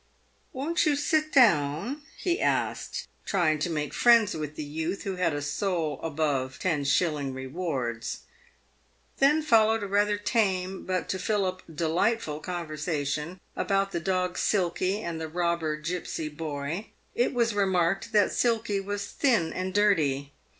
[0.51, 5.31] ""Won't you sit down?" he asked, trying to make friends with the youth who had
[5.31, 8.21] a soul above ten shilling rewards.
[9.19, 14.39] Then followed a rather tame, but, to Philip, a delightful conversa tion about the dog
[14.39, 16.87] Silky and the robber gipsy boy.
[17.13, 20.31] It was remarked that Silky was thin and dirty.